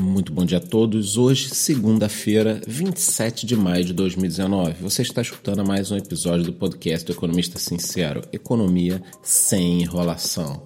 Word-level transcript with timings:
Muito 0.00 0.32
bom 0.32 0.46
dia 0.46 0.56
a 0.56 0.62
todos. 0.62 1.18
Hoje, 1.18 1.50
segunda-feira, 1.50 2.58
27 2.66 3.44
de 3.44 3.54
maio 3.54 3.84
de 3.84 3.92
2019. 3.92 4.82
Você 4.82 5.02
está 5.02 5.20
escutando 5.20 5.62
mais 5.62 5.90
um 5.90 5.96
episódio 5.98 6.46
do 6.46 6.54
podcast 6.54 7.04
do 7.04 7.12
Economista 7.12 7.58
Sincero: 7.58 8.22
Economia 8.32 9.02
sem 9.22 9.82
enrolação. 9.82 10.62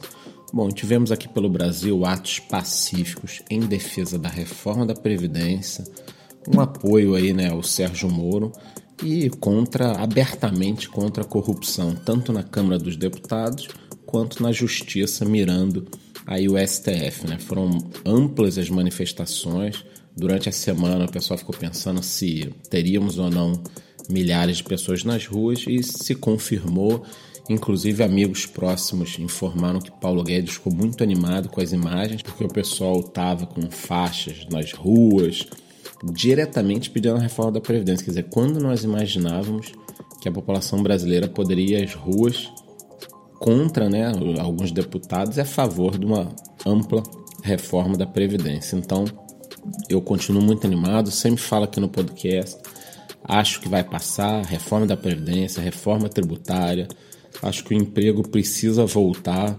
Bom, 0.53 0.69
tivemos 0.69 1.11
aqui 1.11 1.29
pelo 1.29 1.51
Brasil 1.51 2.07
atos 2.07 2.39
pacíficos 2.39 3.43
em 3.51 3.59
defesa 3.59 4.17
da 4.21 4.29
reforma 4.29 4.87
da 4.87 4.95
Previdência, 4.95 5.83
um 6.55 6.61
apoio 6.61 7.17
aí, 7.17 7.33
né, 7.33 7.51
ao 7.51 7.61
Sérgio 7.61 8.09
Moro 8.09 8.53
e 9.03 9.29
contra 9.31 10.01
abertamente 10.01 10.89
contra 10.89 11.25
a 11.25 11.27
corrupção, 11.27 11.93
tanto 11.93 12.33
na 12.33 12.45
Câmara 12.45 12.79
dos 12.79 12.97
Deputados 12.97 13.67
quanto 14.07 14.41
na 14.41 14.53
Justiça, 14.53 15.25
mirando 15.25 15.89
aí 16.27 16.49
o 16.49 16.55
STF. 16.59 17.27
Né? 17.29 17.39
Foram 17.39 17.79
amplas 18.05 18.59
as 18.59 18.71
manifestações. 18.71 19.85
Durante 20.17 20.49
a 20.49 20.53
semana 20.53 21.05
o 21.05 21.11
pessoal 21.11 21.39
ficou 21.39 21.55
pensando 21.55 22.03
se 22.03 22.53
teríamos 22.71 23.19
ou 23.19 23.31
não 23.31 23.61
milhares 24.09 24.59
de 24.59 24.65
pessoas 24.65 25.03
nas 25.05 25.27
ruas 25.27 25.65
e 25.67 25.83
se 25.83 26.15
confirmou. 26.15 27.05
Inclusive, 27.49 28.03
amigos 28.03 28.47
próximos 28.47 29.19
informaram 29.19 29.79
que 29.79 29.91
Paulo 29.91 30.23
Guedes 30.25 30.55
ficou 30.55 30.73
muito 30.73 31.03
animado 31.03 31.51
com 31.51 31.61
as 31.61 31.73
imagens, 31.73 32.23
porque 32.23 32.45
o 32.45 32.49
pessoal 32.49 33.01
estava 33.01 33.47
com 33.47 33.71
faixas 33.71 34.47
nas 34.51 34.73
ruas, 34.73 35.47
diretamente 36.03 36.89
pedindo 36.89 37.17
a 37.17 37.21
reforma 37.21 37.53
da 37.53 37.61
Previdência. 37.61 38.03
Quer 38.05 38.13
dizer, 38.13 38.27
quando 38.31 38.61
nós 38.61 38.83
imaginávamos 38.83 39.73
que 40.23 40.29
a 40.29 40.33
população 40.33 40.83
brasileira 40.83 41.29
poderia 41.29 41.81
ir 41.81 41.85
às 41.85 41.95
ruas 41.95 42.51
contra 43.39 43.89
né, 43.89 44.13
alguns 44.41 44.71
deputados 44.73 45.37
e 45.37 45.41
a 45.41 45.45
favor 45.45 45.99
de 45.99 46.07
uma 46.07 46.35
ampla 46.67 47.03
reforma 47.43 47.97
da 47.97 48.07
Previdência. 48.07 48.77
Então, 48.77 49.05
eu 49.89 50.01
continuo 50.01 50.43
muito 50.43 50.67
animado, 50.67 51.11
sempre 51.11 51.41
falo 51.41 51.65
aqui 51.65 51.81
no 51.81 51.89
podcast. 51.89 52.57
Acho 53.23 53.61
que 53.61 53.69
vai 53.69 53.83
passar 53.83 54.45
reforma 54.45 54.87
da 54.87 54.97
Previdência, 54.97 55.63
reforma 55.63 56.09
tributária. 56.09 56.89
Acho 57.43 57.65
que 57.65 57.75
o 57.75 57.77
emprego 57.77 58.27
precisa 58.29 58.85
voltar. 58.87 59.57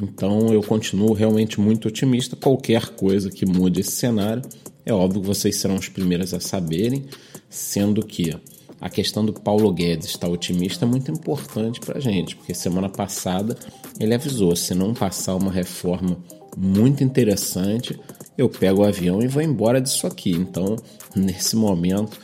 Então, 0.00 0.52
eu 0.52 0.62
continuo 0.62 1.12
realmente 1.12 1.60
muito 1.60 1.88
otimista. 1.88 2.36
Qualquer 2.36 2.90
coisa 2.90 3.30
que 3.30 3.46
mude 3.46 3.80
esse 3.80 3.92
cenário, 3.92 4.42
é 4.84 4.92
óbvio 4.92 5.20
que 5.20 5.26
vocês 5.26 5.56
serão 5.56 5.76
os 5.76 5.88
primeiros 5.88 6.34
a 6.34 6.40
saberem, 6.40 7.04
sendo 7.48 8.04
que 8.04 8.34
a 8.84 8.90
questão 8.90 9.24
do 9.24 9.32
Paulo 9.32 9.72
Guedes 9.72 10.08
estar 10.08 10.28
otimista 10.28 10.84
é 10.84 10.88
muito 10.88 11.10
importante 11.10 11.80
para 11.80 11.96
a 11.96 12.00
gente, 12.00 12.36
porque 12.36 12.52
semana 12.52 12.90
passada 12.90 13.56
ele 13.98 14.12
avisou: 14.12 14.54
se 14.54 14.74
não 14.74 14.92
passar 14.92 15.36
uma 15.36 15.50
reforma 15.50 16.18
muito 16.54 17.02
interessante, 17.02 17.98
eu 18.36 18.46
pego 18.46 18.82
o 18.82 18.84
avião 18.84 19.22
e 19.22 19.26
vou 19.26 19.40
embora 19.40 19.80
disso 19.80 20.06
aqui. 20.06 20.32
Então, 20.32 20.76
nesse 21.16 21.56
momento, 21.56 22.20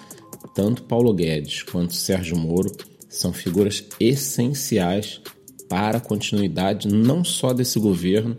tanto 0.55 0.83
Paulo 0.83 1.15
Guedes 1.15 1.63
quanto 1.63 1.95
Sérgio 1.95 2.37
Moro 2.37 2.71
são 3.09 3.33
figuras 3.33 3.83
essenciais 3.99 5.19
para 5.67 5.97
a 5.97 6.01
continuidade 6.01 6.89
não 6.89 7.25
só 7.25 7.55
desse 7.55 7.81
governo, 7.81 8.37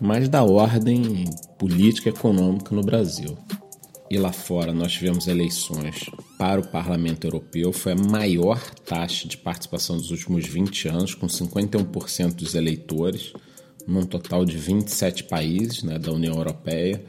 mas 0.00 0.26
da 0.26 0.42
ordem 0.42 1.26
política 1.58 2.08
e 2.08 2.12
econômica 2.12 2.74
no 2.74 2.80
Brasil 2.80 3.36
e 4.10 4.18
lá 4.18 4.32
fora 4.32 4.72
nós 4.72 4.92
tivemos 4.92 5.26
eleições 5.26 6.06
para 6.38 6.60
o 6.60 6.68
Parlamento 6.68 7.26
Europeu, 7.26 7.72
foi 7.72 7.92
a 7.92 7.96
maior 7.96 8.62
taxa 8.86 9.26
de 9.26 9.36
participação 9.36 9.96
dos 9.96 10.12
últimos 10.12 10.46
20 10.46 10.88
anos, 10.88 11.14
com 11.14 11.26
51% 11.26 12.34
dos 12.34 12.54
eleitores, 12.54 13.32
num 13.84 14.06
total 14.06 14.44
de 14.44 14.56
27 14.56 15.24
países 15.24 15.82
né, 15.82 15.98
da 15.98 16.12
União 16.12 16.36
Europeia, 16.36 17.04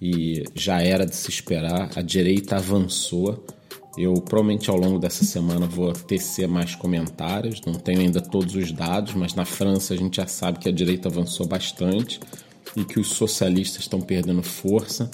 e 0.00 0.44
já 0.54 0.82
era 0.82 1.06
de 1.06 1.16
se 1.16 1.30
esperar, 1.30 1.90
a 1.96 2.02
direita 2.02 2.56
avançou. 2.56 3.44
Eu 3.96 4.14
provavelmente 4.14 4.68
ao 4.68 4.76
longo 4.76 4.98
dessa 4.98 5.24
semana 5.24 5.66
vou 5.66 5.92
tecer 5.92 6.46
mais 6.46 6.74
comentários, 6.74 7.62
não 7.66 7.74
tenho 7.74 8.00
ainda 8.00 8.20
todos 8.20 8.54
os 8.54 8.70
dados, 8.70 9.14
mas 9.14 9.34
na 9.34 9.46
França 9.46 9.94
a 9.94 9.96
gente 9.96 10.18
já 10.18 10.26
sabe 10.26 10.58
que 10.58 10.68
a 10.68 10.72
direita 10.72 11.08
avançou 11.08 11.46
bastante 11.46 12.20
e 12.76 12.84
que 12.84 13.00
os 13.00 13.08
socialistas 13.08 13.82
estão 13.82 14.00
perdendo 14.00 14.42
força. 14.42 15.10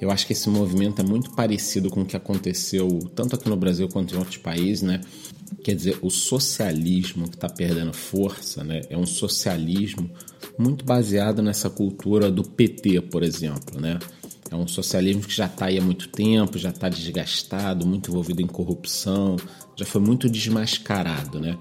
Eu 0.00 0.10
acho 0.10 0.26
que 0.26 0.32
esse 0.32 0.48
movimento 0.48 1.00
é 1.02 1.04
muito 1.04 1.30
parecido 1.32 1.90
com 1.90 2.02
o 2.02 2.06
que 2.06 2.16
aconteceu 2.16 2.88
tanto 3.14 3.34
aqui 3.34 3.48
no 3.48 3.56
Brasil 3.56 3.88
quanto 3.88 4.14
em 4.14 4.18
outros 4.18 4.36
países, 4.36 4.82
né? 4.82 5.00
Quer 5.64 5.74
dizer, 5.74 5.98
o 6.02 6.10
socialismo 6.10 7.28
que 7.28 7.34
está 7.34 7.48
perdendo 7.48 7.92
força, 7.92 8.62
né? 8.62 8.82
É 8.88 8.96
um 8.96 9.06
socialismo 9.06 10.08
muito 10.56 10.84
baseado 10.84 11.42
nessa 11.42 11.68
cultura 11.68 12.30
do 12.30 12.44
PT, 12.44 13.00
por 13.02 13.22
exemplo, 13.22 13.80
né? 13.80 13.98
É 14.50 14.54
um 14.54 14.68
socialismo 14.68 15.22
que 15.22 15.34
já 15.34 15.46
está 15.46 15.66
aí 15.66 15.78
há 15.78 15.82
muito 15.82 16.08
tempo, 16.08 16.58
já 16.58 16.70
está 16.70 16.88
desgastado, 16.88 17.86
muito 17.86 18.10
envolvido 18.10 18.40
em 18.40 18.46
corrupção, 18.46 19.36
já 19.76 19.84
foi 19.84 20.00
muito 20.00 20.28
desmascarado, 20.28 21.40
né? 21.40 21.58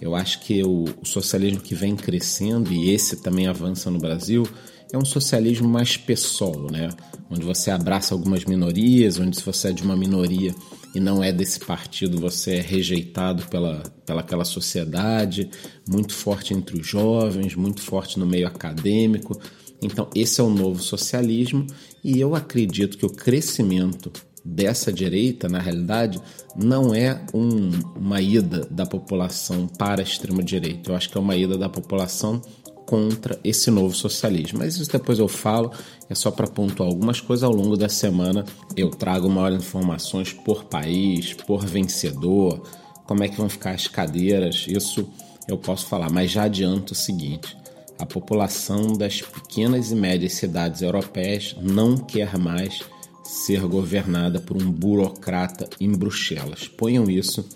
Eu 0.00 0.14
acho 0.14 0.40
que 0.40 0.62
o, 0.62 0.84
o 1.02 1.04
socialismo 1.04 1.60
que 1.60 1.74
vem 1.74 1.96
crescendo, 1.96 2.72
e 2.72 2.90
esse 2.90 3.16
também 3.16 3.48
avança 3.48 3.90
no 3.90 3.98
Brasil, 3.98 4.46
é 4.92 4.98
um 4.98 5.04
socialismo 5.04 5.68
mais 5.68 5.96
pessoal, 5.96 6.70
né? 6.70 6.90
onde 7.30 7.44
você 7.44 7.70
abraça 7.70 8.14
algumas 8.14 8.44
minorias, 8.44 9.18
onde 9.18 9.36
se 9.36 9.42
você 9.42 9.68
é 9.68 9.72
de 9.72 9.82
uma 9.82 9.96
minoria 9.96 10.54
e 10.94 11.00
não 11.00 11.22
é 11.22 11.30
desse 11.30 11.60
partido, 11.60 12.18
você 12.18 12.56
é 12.56 12.60
rejeitado 12.60 13.46
pela, 13.48 13.82
pela 14.06 14.20
aquela 14.20 14.44
sociedade, 14.44 15.50
muito 15.86 16.14
forte 16.14 16.54
entre 16.54 16.80
os 16.80 16.86
jovens, 16.86 17.54
muito 17.54 17.82
forte 17.82 18.18
no 18.18 18.26
meio 18.26 18.46
acadêmico. 18.46 19.38
Então, 19.82 20.08
esse 20.14 20.40
é 20.40 20.44
o 20.44 20.48
novo 20.48 20.82
socialismo 20.82 21.66
e 22.02 22.18
eu 22.18 22.34
acredito 22.34 22.96
que 22.96 23.06
o 23.06 23.10
crescimento 23.10 24.10
dessa 24.42 24.90
direita, 24.90 25.48
na 25.48 25.58
realidade, 25.58 26.18
não 26.56 26.94
é 26.94 27.20
um, 27.34 27.70
uma 27.94 28.20
ida 28.20 28.66
da 28.70 28.86
população 28.86 29.68
para 29.68 30.00
a 30.00 30.04
extrema-direita. 30.04 30.90
Eu 30.90 30.96
acho 30.96 31.10
que 31.10 31.18
é 31.18 31.20
uma 31.20 31.36
ida 31.36 31.58
da 31.58 31.68
população 31.68 32.40
contra 32.88 33.38
esse 33.44 33.70
novo 33.70 33.94
socialismo. 33.94 34.60
Mas 34.60 34.76
isso 34.76 34.90
depois 34.90 35.18
eu 35.18 35.28
falo, 35.28 35.70
é 36.08 36.14
só 36.14 36.30
para 36.30 36.46
pontuar 36.46 36.88
algumas 36.88 37.20
coisas 37.20 37.44
ao 37.44 37.52
longo 37.52 37.76
da 37.76 37.86
semana. 37.86 38.46
Eu 38.74 38.88
trago 38.88 39.28
maiores 39.28 39.58
informações 39.58 40.32
por 40.32 40.64
país, 40.64 41.34
por 41.34 41.66
vencedor, 41.66 42.62
como 43.04 43.22
é 43.22 43.28
que 43.28 43.36
vão 43.36 43.46
ficar 43.46 43.72
as 43.72 43.86
cadeiras, 43.86 44.64
isso 44.66 45.06
eu 45.46 45.58
posso 45.58 45.86
falar, 45.86 46.10
mas 46.10 46.30
já 46.30 46.44
adianto 46.44 46.94
o 46.94 46.96
seguinte: 46.96 47.54
a 47.98 48.06
população 48.06 48.96
das 48.96 49.20
pequenas 49.20 49.90
e 49.90 49.94
médias 49.94 50.32
cidades 50.32 50.80
europeias 50.80 51.54
não 51.60 51.94
quer 51.94 52.38
mais 52.38 52.80
ser 53.22 53.60
governada 53.66 54.40
por 54.40 54.56
um 54.56 54.72
burocrata 54.72 55.68
em 55.78 55.92
Bruxelas. 55.92 56.66
Ponham 56.66 57.04
isso 57.10 57.46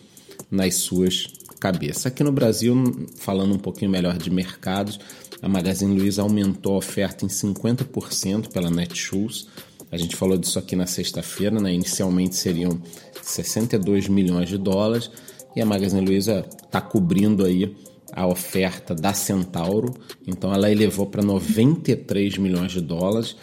nas 0.50 0.74
suas 0.74 1.26
cabeças. 1.62 2.06
Aqui 2.06 2.24
no 2.24 2.32
Brasil, 2.32 3.06
falando 3.18 3.54
um 3.54 3.58
pouquinho 3.58 3.88
melhor 3.88 4.18
de 4.18 4.28
mercados, 4.30 4.98
a 5.42 5.48
Magazine 5.48 5.98
Luiza 5.98 6.22
aumentou 6.22 6.74
a 6.74 6.78
oferta 6.78 7.24
em 7.24 7.28
50% 7.28 8.48
pela 8.52 8.70
Netshoes. 8.70 9.48
A 9.90 9.96
gente 9.96 10.14
falou 10.14 10.38
disso 10.38 10.56
aqui 10.56 10.76
na 10.76 10.86
sexta-feira, 10.86 11.60
né? 11.60 11.74
Inicialmente 11.74 12.36
seriam 12.36 12.80
62 13.20 14.06
milhões 14.06 14.48
de 14.48 14.56
dólares 14.56 15.10
e 15.56 15.60
a 15.60 15.66
Magazine 15.66 16.00
Luiza 16.00 16.46
está 16.64 16.80
cobrindo 16.80 17.44
aí 17.44 17.76
a 18.12 18.26
oferta 18.26 18.94
da 18.94 19.14
Centauro, 19.14 19.94
então 20.26 20.52
ela 20.52 20.70
elevou 20.70 21.06
para 21.06 21.22
93 21.22 22.38
milhões 22.38 22.72
de 22.72 22.80
dólares. 22.80 23.36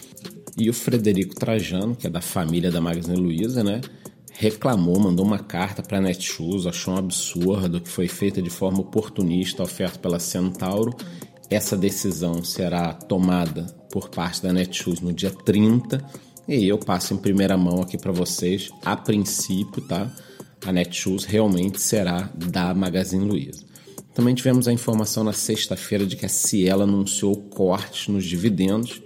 E 0.58 0.70
o 0.70 0.74
Frederico 0.74 1.36
Trajano, 1.36 1.96
que 1.96 2.08
é 2.08 2.10
da 2.10 2.22
família 2.22 2.72
da 2.72 2.80
Magazine 2.80 3.18
Luiza, 3.18 3.64
né, 3.64 3.81
reclamou, 4.31 5.00
mandou 5.00 5.26
uma 5.26 5.40
carta 5.40 5.81
para 5.81 5.98
a 5.98 6.02
Netshoes, 6.02 6.66
achou 6.66 6.94
um 6.94 6.98
absurdo 6.98 7.81
que 7.81 7.90
foi 7.90 8.08
feita 8.08 8.42
de 8.42 8.50
forma 8.50 8.80
oportunista 8.80 9.64
a 9.64 9.66
oferta 9.66 10.00
pela 10.00 10.20
Centauro 10.20 10.96
essa 11.50 11.76
decisão 11.76 12.44
será 12.44 12.94
tomada 12.94 13.64
por 13.92 14.10
parte 14.10 14.44
da 14.44 14.54
Netshoes 14.54 15.02
no 15.02 15.12
dia 15.12 15.32
30 15.32 16.04
e 16.48 16.68
eu 16.68 16.78
passo 16.78 17.13
em 17.13 17.18
primeira 17.18 17.57
mão 17.57 17.81
aqui 17.81 17.98
para 17.98 18.12
vocês. 18.12 18.69
A 18.84 18.96
princípio, 18.96 19.81
tá? 19.88 20.12
A 20.66 20.72
Netshoes 20.72 21.24
realmente 21.24 21.81
será 21.81 22.30
da 22.36 22.74
Magazine 22.74 23.25
Luiza. 23.25 23.66
Também 24.13 24.36
tivemos 24.36 24.68
a 24.68 24.74
informação 24.74 25.24
na 25.24 25.34
sexta-feira 25.34 26.06
de 26.06 26.16
que 26.16 26.25
a 26.25 26.30
Cielo 26.30 26.84
anunciou 26.84 27.36
cortes 27.36 28.07
nos 28.07 28.25
dividendos. 28.25 29.01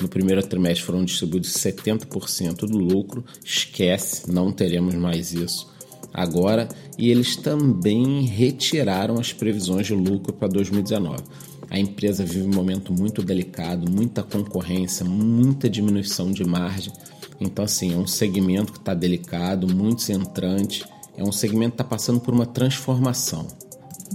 No 0.00 0.08
primeiro 0.08 0.42
trimestre 0.46 0.84
foram 0.84 1.04
distribuídos 1.04 1.54
70% 1.54 2.66
do 2.66 2.78
lucro. 2.78 3.24
Esquece, 3.44 4.30
não 4.30 4.52
teremos 4.52 4.94
mais 4.94 5.32
isso 5.32 5.70
agora. 6.12 6.68
E 6.98 7.10
eles 7.10 7.36
também 7.36 8.22
retiraram 8.22 9.18
as 9.18 9.32
previsões 9.32 9.86
de 9.86 9.94
lucro 9.94 10.32
para 10.32 10.48
2019. 10.48 11.22
A 11.70 11.78
empresa 11.78 12.24
vive 12.24 12.42
um 12.42 12.52
momento 12.52 12.92
muito 12.92 13.22
delicado, 13.22 13.88
muita 13.88 14.24
concorrência, 14.24 15.06
muita 15.06 15.70
diminuição 15.70 16.32
de 16.32 16.44
margem. 16.44 16.92
Então, 17.40 17.64
assim, 17.64 17.94
é 17.94 17.96
um 17.96 18.08
segmento 18.08 18.72
que 18.72 18.78
está 18.78 18.92
delicado, 18.92 19.72
muitos 19.72 20.10
entrantes, 20.10 20.84
é 21.16 21.22
um 21.22 21.30
segmento 21.30 21.76
que 21.76 21.82
está 21.82 21.84
passando 21.84 22.20
por 22.20 22.34
uma 22.34 22.44
transformação. 22.44 23.46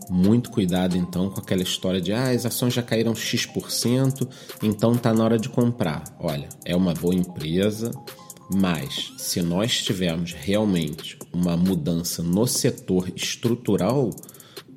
Muito 0.10 0.52
cuidado 0.52 0.98
então 0.98 1.30
com 1.30 1.40
aquela 1.40 1.63
história 1.63 2.02
de 2.02 2.12
ah, 2.12 2.30
as 2.30 2.46
ações 2.46 2.74
já 2.74 2.84
caíram 2.84 3.16
X%, 3.16 4.28
então 4.62 4.96
tá 4.96 5.13
na 5.13 5.24
hora 5.24 5.40
de 5.40 5.48
comprar. 5.48 6.04
Olha, 6.19 6.50
é 6.66 6.75
uma 6.75 6.94
boa 6.94 7.16
empresa, 7.16 7.92
mas 8.54 9.13
se 9.18 9.42
nós 9.42 9.81
tivermos 9.81 10.34
realmente 10.34 11.18
uma 11.34 11.56
mudança 11.56 12.22
no 12.22 12.46
setor 12.46 13.12
estrutural, 13.16 14.12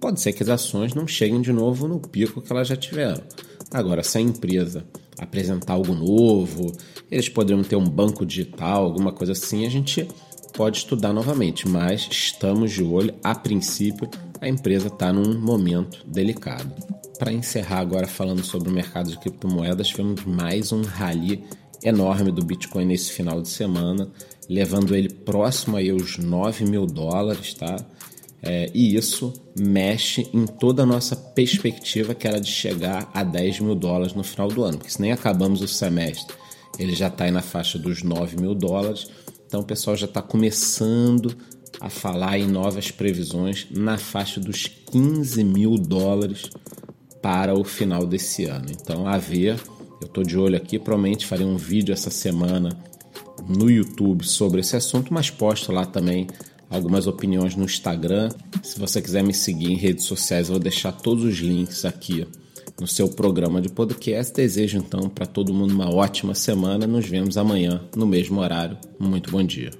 pode 0.00 0.20
ser 0.20 0.32
que 0.32 0.42
as 0.42 0.48
ações 0.48 0.94
não 0.94 1.06
cheguem 1.06 1.40
de 1.40 1.52
novo 1.52 1.88
no 1.88 2.00
pico 2.00 2.40
que 2.40 2.52
elas 2.52 2.68
já 2.68 2.76
tiveram. 2.76 3.22
Agora, 3.70 4.02
se 4.02 4.18
a 4.18 4.20
empresa 4.20 4.86
apresentar 5.18 5.74
algo 5.74 5.94
novo, 5.94 6.72
eles 7.10 7.28
poderiam 7.28 7.62
ter 7.62 7.76
um 7.76 7.88
banco 7.88 8.24
digital, 8.24 8.84
alguma 8.84 9.12
coisa 9.12 9.32
assim, 9.32 9.66
a 9.66 9.70
gente 9.70 10.08
pode 10.54 10.78
estudar 10.78 11.12
novamente, 11.12 11.68
mas 11.68 12.08
estamos 12.10 12.72
de 12.72 12.82
olho. 12.82 13.14
A 13.22 13.34
princípio, 13.34 14.08
a 14.40 14.48
empresa 14.48 14.88
está 14.88 15.12
num 15.12 15.38
momento 15.38 16.04
delicado. 16.06 16.74
Para 17.18 17.32
encerrar 17.32 17.80
agora 17.80 18.06
falando 18.06 18.44
sobre 18.44 18.68
o 18.68 18.72
mercado 18.72 19.10
de 19.10 19.18
criptomoedas, 19.18 19.88
tivemos 19.88 20.24
mais 20.24 20.72
um 20.72 20.82
rally 20.82 21.44
enorme 21.82 22.30
do 22.30 22.44
Bitcoin 22.44 22.86
nesse 22.86 23.12
final 23.12 23.42
de 23.42 23.48
semana, 23.48 24.08
levando 24.48 24.94
ele 24.94 25.08
próximo 25.08 25.76
aí 25.76 25.90
aos 25.90 26.16
9 26.16 26.64
mil 26.64 26.86
dólares, 26.86 27.54
tá? 27.54 27.76
É, 28.42 28.70
e 28.72 28.94
isso 28.94 29.32
mexe 29.58 30.28
em 30.32 30.46
toda 30.46 30.84
a 30.84 30.86
nossa 30.86 31.16
perspectiva, 31.16 32.14
que 32.14 32.26
era 32.26 32.40
de 32.40 32.50
chegar 32.50 33.10
a 33.12 33.24
10 33.24 33.60
mil 33.60 33.74
dólares 33.74 34.14
no 34.14 34.22
final 34.22 34.48
do 34.48 34.62
ano, 34.62 34.78
porque 34.78 34.92
se 34.92 35.00
nem 35.00 35.12
acabamos 35.12 35.60
o 35.60 35.66
semestre, 35.66 36.36
ele 36.78 36.94
já 36.94 37.08
está 37.08 37.24
aí 37.24 37.30
na 37.30 37.42
faixa 37.42 37.78
dos 37.78 38.02
9 38.02 38.40
mil 38.40 38.54
dólares, 38.54 39.08
então 39.46 39.60
o 39.60 39.64
pessoal 39.64 39.96
já 39.96 40.06
está 40.06 40.22
começando 40.22 41.36
a 41.80 41.90
falar 41.90 42.38
em 42.38 42.46
novas 42.46 42.90
previsões 42.90 43.66
na 43.70 43.98
faixa 43.98 44.40
dos 44.40 44.66
15 44.66 45.42
mil 45.42 45.74
dólares 45.76 46.50
para 47.20 47.58
o 47.58 47.64
final 47.64 48.06
desse 48.06 48.44
ano. 48.44 48.66
Então, 48.70 49.06
a 49.06 49.18
ver, 49.18 49.60
eu 50.00 50.06
estou 50.06 50.22
de 50.22 50.38
olho 50.38 50.56
aqui, 50.56 50.78
provavelmente 50.78 51.26
farei 51.26 51.44
um 51.44 51.56
vídeo 51.56 51.92
essa 51.92 52.10
semana 52.10 52.76
no 53.48 53.70
YouTube 53.70 54.24
sobre 54.24 54.60
esse 54.60 54.76
assunto, 54.76 55.12
mas 55.12 55.30
posto 55.30 55.72
lá 55.72 55.84
também 55.84 56.26
algumas 56.70 57.06
opiniões 57.06 57.54
no 57.54 57.64
Instagram. 57.64 58.28
Se 58.62 58.78
você 58.78 59.00
quiser 59.00 59.22
me 59.22 59.34
seguir 59.34 59.70
em 59.70 59.76
redes 59.76 60.04
sociais, 60.04 60.48
eu 60.48 60.54
vou 60.54 60.62
deixar 60.62 60.92
todos 60.92 61.24
os 61.24 61.36
links 61.38 61.84
aqui 61.84 62.26
no 62.80 62.86
seu 62.86 63.08
programa 63.08 63.60
de 63.60 63.68
podcast. 63.68 64.32
Desejo 64.32 64.78
então 64.78 65.08
para 65.08 65.26
todo 65.26 65.54
mundo 65.54 65.72
uma 65.72 65.92
ótima 65.94 66.34
semana. 66.34 66.86
Nos 66.86 67.06
vemos 67.06 67.36
amanhã 67.36 67.82
no 67.96 68.06
mesmo 68.06 68.40
horário. 68.40 68.76
Muito 68.98 69.30
bom 69.30 69.42
dia. 69.42 69.70